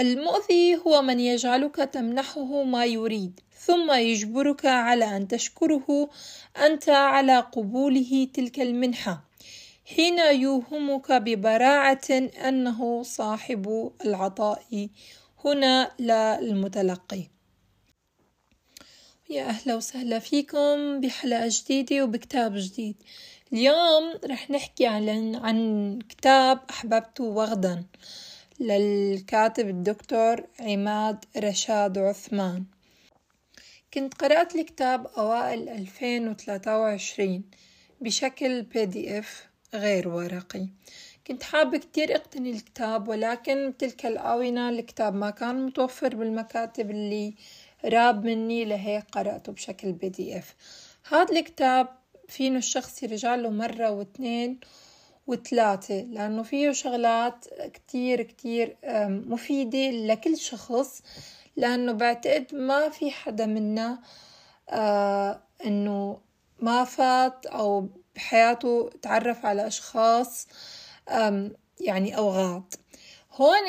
[0.00, 6.10] المؤذي هو من يجعلك تمنحه ما يريد ثم يجبرك على أن تشكره
[6.56, 9.24] أنت على قبوله تلك المنحة
[9.86, 12.10] حين يوهمك ببراعة
[12.48, 14.88] أنه صاحب العطاء.
[15.44, 17.22] هنا لا المتلقي.
[19.30, 22.96] يا أهلا وسهلا فيكم بحلقة جديدة وبكتاب جديد.
[23.52, 27.84] اليوم رح نحكي عن, عن كتاب أحببته وغدا.
[28.60, 32.64] للكاتب الدكتور عماد رشاد عثمان.
[33.94, 37.44] كنت قرأت الكتاب أوائل 2023
[38.00, 40.68] بشكل PDF غير ورقي.
[41.26, 47.34] كنت حابة كتير أقتني الكتاب ولكن بتلك الآونة الكتاب ما كان متوفر بالمكاتب اللي
[47.84, 50.54] قراب مني لهيك قرأته بشكل PDF
[51.08, 51.88] هذا الكتاب
[52.28, 54.60] فينو الشخص يرجع له مرة واثنين
[55.26, 58.76] وثلاثة لأنه فيه شغلات كتير كتير
[59.08, 61.02] مفيدة لكل شخص
[61.56, 63.98] لأنه بعتقد ما في حدا منا
[65.66, 66.20] إنه
[66.58, 70.48] ما فات أو بحياته تعرف على أشخاص
[71.80, 72.74] يعني أو غاض
[73.32, 73.66] هون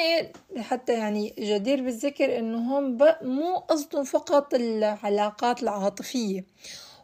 [0.58, 6.46] حتى يعني جدير بالذكر إنه هم مو قصدهم فقط العلاقات العاطفية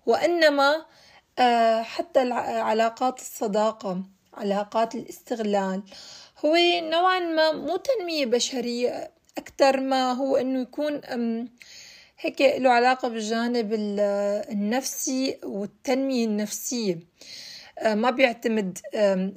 [0.05, 0.85] وإنما
[1.81, 4.03] حتى علاقات الصداقة.
[4.33, 5.83] علاقات الاستغلال
[6.45, 11.01] هو نوعا ما مو تنمية بشرية أكثر ما هو إنه يكون
[12.19, 13.73] هيك له علاقة بالجانب
[14.51, 16.99] النفسي والتنمية النفسية
[17.79, 18.77] آه، ما بيعتمد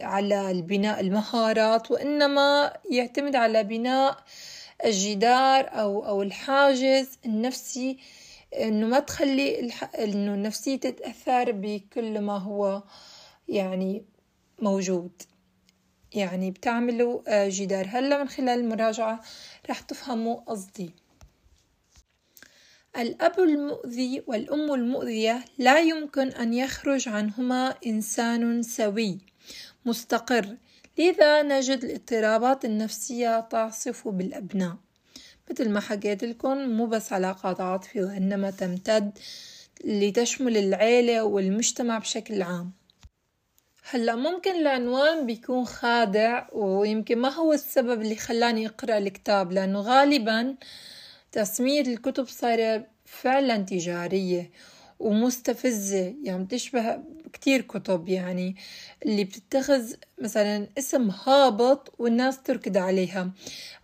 [0.00, 4.16] على البناء المهارات وإنما يعتمد على بناء
[4.84, 7.98] الجدار أو أو الحاجز النفسي
[8.60, 9.70] إنه ما تخلي.
[9.98, 12.82] إنه النفسية تتأثر بكل ما هو
[13.48, 14.04] يعني
[14.62, 15.22] موجود.
[16.14, 17.86] يعني بتعملوا آه، جدار.
[17.88, 19.20] هلا من خلال المراجعة
[19.70, 20.90] رح تفهموا قصدي.
[22.96, 29.18] الأب المؤذي والأم المؤذية لا يمكن أن يخرج عنهما إنسان سوي
[29.86, 30.56] مستقر.
[30.98, 34.76] لذا نجد الاضطرابات النفسية تعصف بالأبناء.
[35.50, 39.18] مثل ما حكيت لكم مو بس علاقات عاطفية وإنما تمتد
[39.84, 42.72] لتشمل العيلة والمجتمع بشكل عام.
[43.90, 50.56] هلا ممكن العنوان بيكون خادع ويمكن ما هو السبب اللي خلاني أقرأ الكتاب لأنه غالبا
[51.32, 54.50] تسمية الكتب صايرة فعلا تجارية
[54.98, 57.02] ومستفزة يعني بتشبه
[57.32, 58.56] كتير كتب يعني
[59.04, 63.30] اللي بتتخذ مثلا اسم هابط والناس تركض عليها.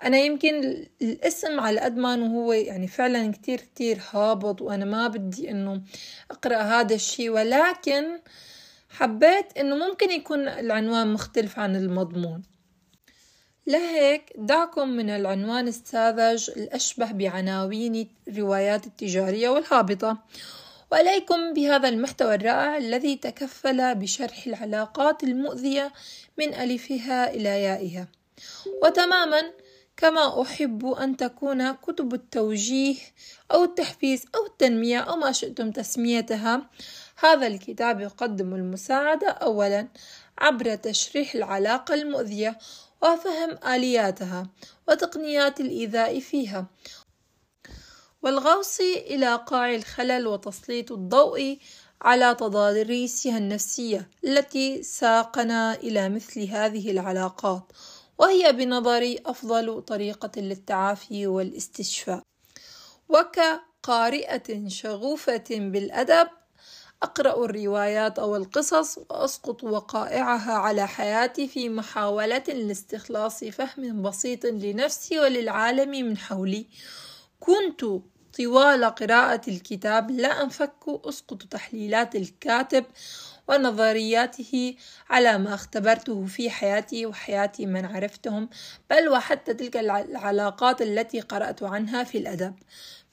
[0.04, 5.50] أنا يمكن الاسم على قد ما هو يعني فعلا كتير كتير هابط وأنا ما بدي
[5.50, 5.82] إنه
[6.30, 8.04] أقرأ هذا الشي ولكن
[8.90, 12.42] حبيت إنه ممكن يكون العنوان مختلف عن المضمون.
[13.66, 20.18] لهيك دعكم من العنوان الساذج الأشبه بعناوين الروايات التجارية والهابطة.
[20.92, 25.92] وإليكم بهذا المحتوى الرائع الذي تكفل بشرح العلاقات المؤذية
[26.38, 28.08] من ألفها إلى يائها.
[28.82, 29.42] وتماما
[29.96, 32.96] كما أحب أن تكون كتب التوجيه
[33.52, 36.70] أو التحفيز أو التنمية أو ما شئتم تسميتها
[37.20, 39.88] هذا الكتاب يقدم المساعدة أولا
[40.38, 42.58] عبر تشريح العلاقة المؤذية
[43.02, 44.46] وفهم آلياتها
[44.88, 46.66] وتقنيات الإيذاء فيها.
[48.22, 51.58] والغوص إلى قاع الخلل وتسليط الضوء
[52.02, 57.72] على تضاريسها النفسية التي ساقنا إلى مثل هذه العلاقات
[58.18, 62.22] وهي بنظري أفضل طريقة للتعافي والاستشفاء.
[63.08, 66.28] وكقارئة شغوفة بالأدب
[67.02, 75.90] أقرأ الروايات أو القصص وأسقط وقائعها على حياتي في محاولة لاستخلاص فهم بسيط لنفسي وللعالم
[75.90, 76.66] من حولي.
[77.40, 77.84] كنت
[78.38, 82.84] طوال قراءة الكتاب لا أنفك أسقط تحليلات الكاتب
[83.48, 84.74] ونظرياته
[85.10, 88.48] على ما اختبرته في حياتي وحياتي من عرفتهم
[88.90, 92.54] بل وحتى تلك العلاقات التي قرأت عنها في الأدب.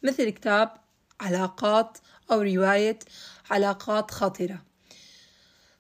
[0.04, 0.87] مثل كتاب
[1.22, 1.98] علاقات
[2.32, 3.00] أو رواية
[3.50, 4.62] علاقات خطرة.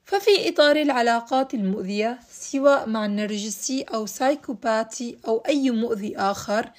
[0.05, 6.71] ففي إطار العلاقات المؤذية سواء مع النرجسي أو سايكوباتي أو أي مؤذي آخر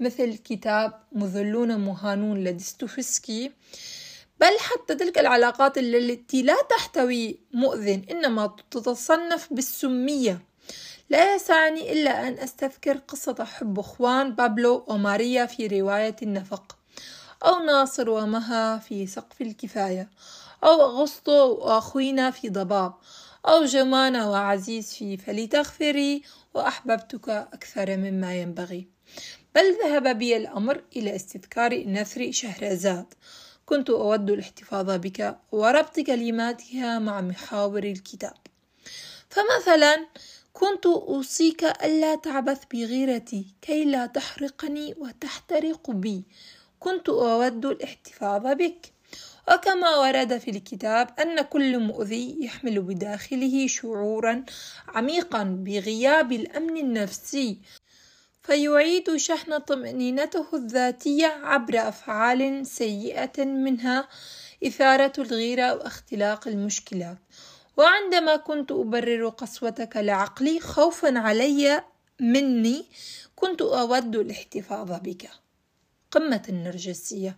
[0.00, 3.52] مثل كتاب مذلون مهانون لديستوفسكي
[4.40, 10.42] بل حتى تلك العلاقات التي لا تحتوي مؤذن إنما تتصنف بالسمية.
[11.10, 16.76] لا يسعني إلا أن أستذكر قصة حب أخوان بابلو وماريا في رواية النفق.
[17.44, 20.10] أو ناصر ومها في سقف الكفاية
[20.64, 22.94] أو أغسطو وأخوينا في ضباب
[23.46, 26.22] أو جمانة وعزيز في فلتغفري
[26.54, 28.88] وأحببتك أكثر مما ينبغي.
[29.54, 33.14] بل ذهب بي الأمر إلى استذكار نثر شهرزاد.
[33.66, 38.36] كنت أود الاحتفاظ بك وربط كلماتها مع محاور الكتاب.
[39.28, 40.06] فمثلا
[40.52, 46.24] كنت أوصيك ألا تعبث بغيرتي كي لا تحرقني وتحترق بي.
[46.84, 48.92] كنت أود الاحتفاظ بك.
[49.48, 54.44] وكما ورد في الكتاب أن كل مؤذي يحمل بداخله شعورا
[54.88, 57.58] عميقا بغياب الأمن النفسي
[58.42, 64.08] فيعيد شحن طمأنينته الذاتية عبر أفعال سيئة منها
[64.66, 67.18] إثارة الغيرة واختلاق المشكلات.
[67.76, 71.84] وعندما كنت أبرر قسوتك لعقلي خوفا علي
[72.20, 72.84] مني
[73.36, 75.43] كنت أود الاحتفاظ بك.
[76.14, 77.36] قمة النرجسية.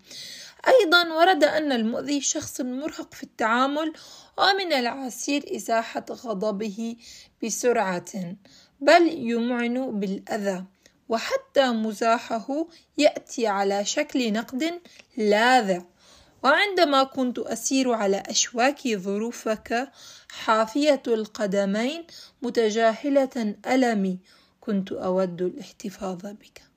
[0.69, 3.93] أيضا ورد أن المؤذي شخص مرهق في التعامل
[4.39, 6.97] ومن العسير إزاحة غضبه
[7.45, 8.37] بسرعة
[8.81, 10.65] بل يمعن بالأذى
[11.09, 12.67] وحتى مزاحه
[12.99, 14.81] يأتي على شكل نقد
[15.17, 15.83] لاذع.
[16.43, 19.89] وعندما كنت أسير على أشواك ظروفك
[20.31, 22.07] حافية القدمين
[22.43, 24.19] متجاهلة ألمي
[24.61, 26.76] كنت أود الاحتفاظ بك.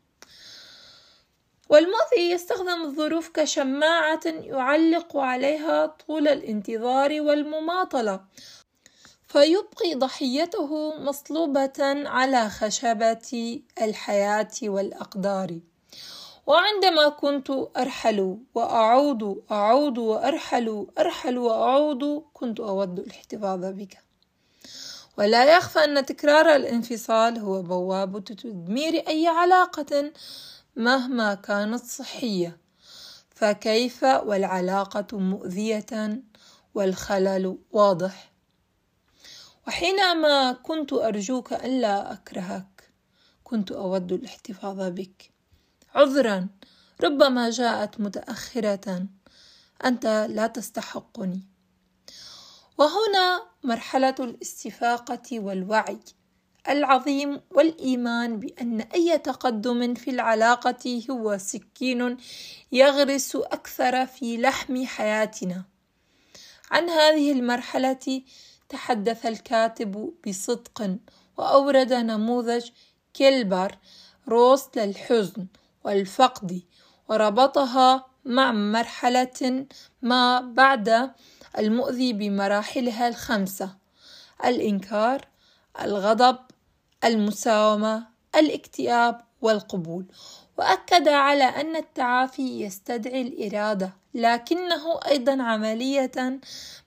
[1.70, 8.20] والمؤذي يستخدم الظروف كشماعة يعلق عليها طول الانتظار والمماطلة
[9.28, 15.60] فيبقي ضحيته مصلوبة على خشبة الحياة والأقدار.
[16.48, 23.98] وعندما كنت أرحل وأعود أعود وأرحل أرحل وأعود كنت أود الاحتفاظ بك.
[25.18, 30.12] ولا يخفى أن تكرار الانفصال هو بوابة تدمير أي علاقة
[30.76, 32.58] مهما كانت صحية
[33.30, 36.24] فكيف والعلاقة مؤذية
[36.74, 38.32] والخلل واضح؟
[39.68, 42.80] وحينما كنت أرجوك ألا أكرهك
[43.44, 45.32] كنت أود الاحتفاظ بك.
[45.96, 46.48] عذرا
[47.04, 49.08] ربما جاءت متأخرة.
[49.86, 51.42] أنت لا تستحقني.
[52.78, 56.00] وهنا مرحلة الاستفاقة والوعي.
[56.70, 62.18] العظيم والإيمان بأن أي تقدم في العلاقة هو سكين
[62.72, 65.64] يغرس أكثر في لحم حياتنا.
[66.72, 68.22] عن هذه المرحلة
[68.70, 70.98] تحدث الكاتب بصدق
[71.38, 72.70] وأورد نموذج
[73.14, 73.78] كيلبر
[74.28, 75.48] روس للحزن
[75.84, 76.62] والفقد
[77.10, 79.66] وربطها مع مرحلة
[80.02, 81.12] ما بعد
[81.58, 83.76] المؤذي بمراحلها الخمسة
[84.46, 85.28] الإنكار
[85.82, 86.38] الغضب
[87.04, 90.06] المساومة الاكتئاب والقبول.
[90.58, 96.40] وأكد على أن التعافي يستدعي الإرادة لكنه أيضا عملية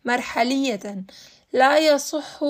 [0.05, 1.05] مرحلية
[1.53, 2.41] لا يصح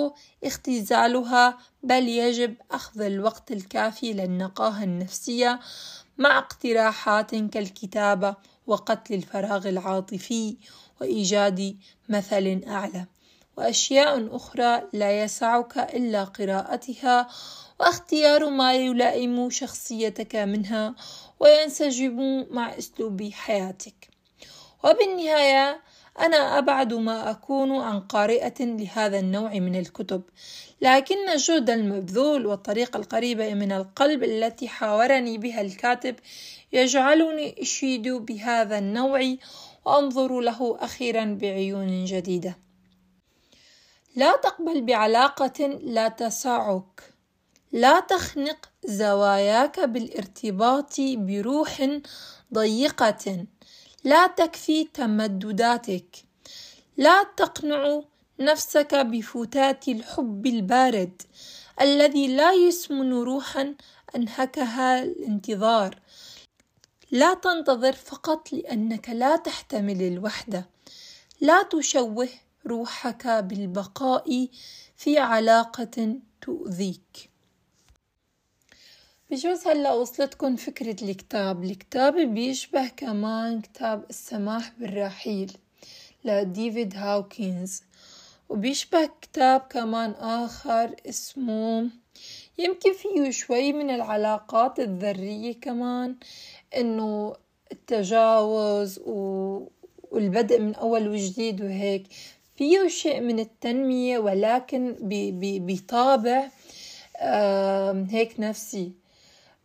[0.44, 5.60] اختزالها بل يجب أخذ الوقت الكافي للنقاهة النفسية
[6.18, 8.36] مع اقتراحات كالكتابة
[8.66, 10.56] وقتل الفراغ العاطفي
[11.00, 11.76] وإيجاد
[12.08, 13.06] مثل أعلى.
[13.56, 17.28] وأشياء أخرى لا يسعك إلا قراءتها
[17.80, 20.94] واختيار ما يلائم شخصيتك منها
[21.40, 24.08] وينسجم مع أسلوب حياتك.
[24.84, 25.80] وبالنهاية
[26.20, 30.22] أنا أبعد ما أكون عن قارئة لهذا النوع من الكتب
[30.80, 36.16] لكن الجهد المبذول والطريقة القريبة من القلب التي حاورني بها الكاتب
[36.72, 39.34] يجعلني أشيد بهذا النوع
[39.84, 42.56] وأنظر له أخيرا بعيون جديدة.
[44.16, 47.14] لا تقبل بعلاقة لا تسعك.
[47.72, 52.00] لا تخنق زواياك بالارتباط بروح
[52.54, 53.46] ضيقة.
[54.04, 56.16] لا تكفي تمدداتك.
[56.96, 58.00] لا تقنع
[58.40, 61.22] نفسك بفتات الحب البارد
[61.80, 63.74] الذي لا يسمن روحا
[64.16, 65.98] أنهكها الانتظار.
[67.10, 70.68] لا تنتظر فقط لأنك لا تحتمل الوحدة.
[71.40, 72.28] لا تشوه
[72.66, 74.48] روحك بالبقاء
[74.96, 77.30] في علاقة تؤذيك.
[79.30, 81.64] بجوز هلا وصلتكن فكرة الكتاب.
[81.64, 85.52] الكتاب بيشبه كمان كتاب السماح بالرحيل
[86.24, 87.82] لديفيد هاوكنز
[88.48, 91.90] وبيشبه كتاب كمان آخر اسمه
[92.58, 96.16] يمكن فيه شوي من العلاقات الذرية كمان
[96.76, 97.36] إنه
[97.72, 99.12] التجاوز و...
[100.10, 102.06] والبدء من أول وجديد وهيك.
[102.56, 104.96] فيه شيء من التنمية ولكن
[105.40, 106.48] بطابع
[108.10, 108.92] هيك نفسي.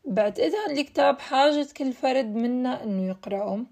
[0.05, 3.65] بعتقد الكتاب حاجة كل فرد منا إنه يقرأه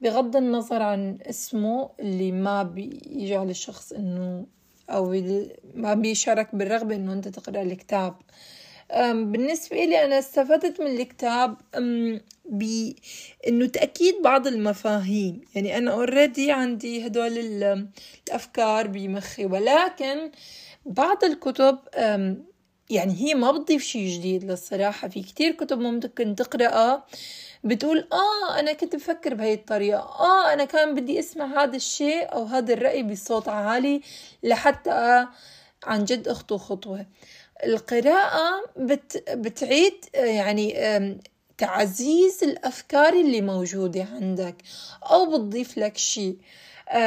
[0.00, 4.46] بغض النظر عن اسمه اللي ما بيجعل الشخص إنه
[4.90, 5.10] أو
[5.74, 8.14] ما بيشارك بالرغبة إنه أنت تقرأ الكتاب.
[9.12, 11.56] بالنسبة لي أنا استفدت من الكتاب
[12.44, 15.40] بإنه تأكيد بعض المفاهيم.
[15.54, 17.38] يعني أنا اوريدي عندي هدول
[18.28, 20.30] الأفكار بمخي ولكن
[20.86, 21.78] بعض الكتب
[22.90, 25.08] يعني هي ما بتضيف شي جديد للصراحة.
[25.08, 27.06] في كتير كتب ممكن تقرأها
[27.64, 29.98] بتقول آه أنا كنت بفكر بهي الطريقة.
[30.00, 34.00] آه أنا كان بدي أسمع هذا الشيء أو هذا الرأي بصوت عالي
[34.42, 35.26] لحتى
[35.84, 37.06] عن جد أخطو خطوة.
[37.64, 40.74] القراءة بت بتعيد يعني
[41.58, 44.56] تعزيز الأفكار اللي موجودة عندك
[45.02, 46.36] أو بتضيف لك شيء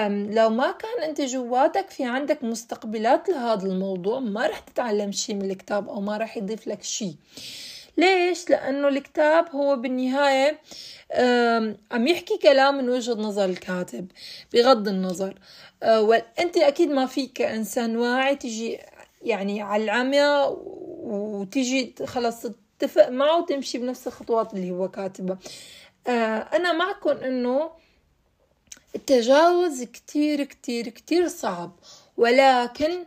[0.10, 5.52] لو ما كان أنت جواتك في عندك مستقبلات لهذا الموضوع ما رح تتعلم شيء من
[5.52, 7.16] الكتاب أو ما رح يضيف لك شيء
[7.98, 10.60] ليش؟ لأنه الكتاب هو بالنهاية
[11.92, 14.12] عم يحكي كلام من وجهة نظر الكاتب
[14.54, 15.40] بغض النظر.
[15.84, 18.80] أه، وأنت أكيد ما فيك كإنسان واعي تجي
[19.22, 20.56] يعني على العمى
[21.04, 22.46] وتجي خلص
[22.80, 25.38] تتفق معه وتمشي بنفس الخطوات اللي هو كاتبها.
[26.08, 27.72] أه، أنا معكم إنه
[28.96, 31.72] التجاوز كتير كتير كتير صعب
[32.18, 33.06] ولكن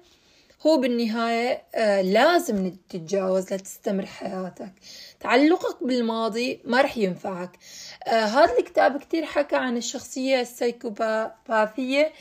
[0.66, 4.72] هو بالنهاية آه لازم تتجاوز لتستمر حياتك.
[5.20, 7.58] تعلقك بالماضي ما رح ينفعك.
[8.06, 12.12] آه هذا الكتاب كتير حكى عن الشخصية السايكوباثية.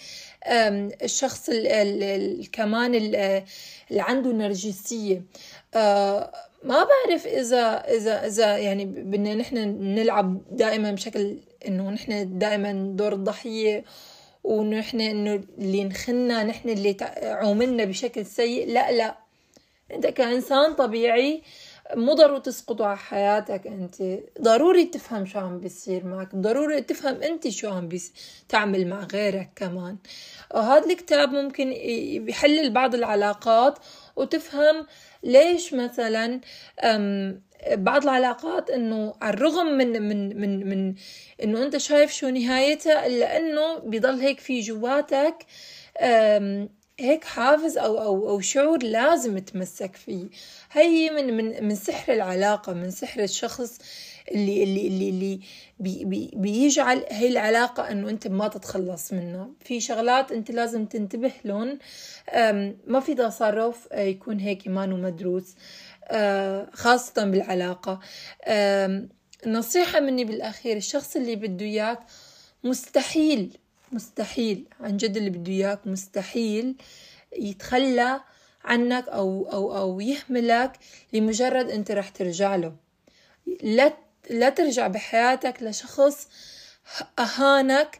[0.48, 3.43] الشخص ال كمان اللي
[3.91, 5.24] عنده نرجسية.
[5.75, 6.31] آه
[6.63, 9.58] ما بعرف إذا إذا إذا يعني بدنا نحن
[9.96, 13.84] نلعب دائما بشكل إنه نحن دائما دور الضحية
[14.43, 18.67] ونحن إنه اللي نخنا نحن اللي عوملنا بشكل سيء.
[18.67, 19.17] لا لا.
[19.93, 21.41] أنت كإنسان طبيعي
[21.96, 23.96] مو ضروري تسقطوا على حياتك أنت.
[24.41, 26.36] ضروري تفهم شو عم بيصير معك.
[26.36, 28.13] ضروري تفهم أنت شو عم بيس...
[28.50, 29.98] تعمل مع غيرك كمان.
[30.55, 31.69] وهذا الكتاب ممكن
[32.25, 33.79] بيحلل بعض العلاقات
[34.15, 34.86] وتفهم
[35.24, 36.41] ليش مثلا
[37.72, 40.96] بعض العلاقات إنه على الرغم من من من من
[41.43, 45.46] إنه أنت شايف شو نهايتها إلا إنه بضل هيك في جواتك
[47.01, 50.25] هيك حافز أو أو أو شعور لازم تمسك فيه.
[50.72, 53.77] هي من من من سحر العلاقة من سحر الشخص
[54.32, 55.39] اللي اللي اللي اللي
[55.79, 59.50] بي بي بيجعل هي العلاقة إنه أنت ما تتخلص منها.
[59.60, 61.79] في شغلات أنت لازم تنتبه لهم.
[62.88, 65.56] ما في تصرف يكون هيك ما مدروس
[66.12, 68.00] آه، خاصة بالعلاقة.
[69.48, 72.00] نصيحة مني بالأخير الشخص اللي بده إياك
[72.63, 73.58] مستحيل
[73.91, 76.75] مستحيل عن جد اللي بده إياك مستحيل
[77.38, 78.22] يتخلى
[78.63, 80.72] عنك أو أو أو يهملك
[81.13, 82.75] لمجرد أنت رح ترجع له.
[83.63, 83.93] لا
[84.29, 86.27] لا ترجع بحياتك لشخص
[87.19, 88.00] أهانك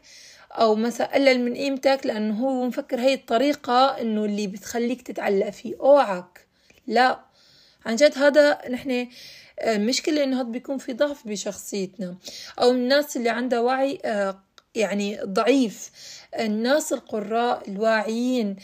[0.52, 5.74] أو مثلا قلل من قيمتك لأنه هو مفكر هي الطريقة إنه اللي بتخليك تتعلق فيه
[5.80, 6.46] أوعك.
[6.86, 7.20] لا.
[7.86, 9.08] عن جد هذا نحن
[9.62, 12.16] المشكلة إنه هذا بيكون في ضعف بشخصيتنا.
[12.60, 14.42] أو الناس اللي عندها وعي آه،
[14.74, 15.90] يعني ضعيف.
[16.40, 18.56] الناس القراء الواعيين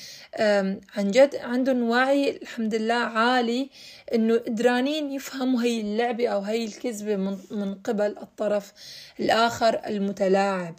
[0.96, 3.70] عن جد عندهم وعي الحمد لله عالي
[4.14, 7.16] إنه قدرانين يفهموا هي اللعبة أو هي الكذبة
[7.50, 8.72] من قبل الطرف
[9.20, 10.74] الآخر المتلاعب.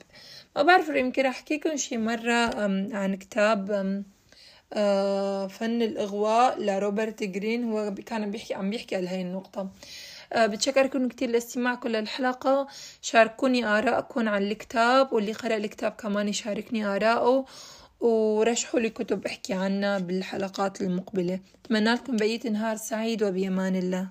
[0.55, 2.55] ما بعرف يمكن احكيكم شي مرة
[2.95, 3.67] عن كتاب
[5.49, 7.71] فن الإغواء لروبرت جرين.
[7.71, 9.69] هو كان بيحكي عم بيحكي على هاي النقطة.
[10.35, 12.67] بتشكركم كتير لاستماعكم للحلقة.
[13.01, 17.45] شاركوني آراءكم عن الكتاب واللي قرأ الكتاب كمان يشاركني آراءه
[17.99, 21.39] ورشحوا لي كتب احكي عنها بالحلقات المقبلة.
[21.65, 24.07] أتمنى لكم بقية نهار سعيد وبأمان الله.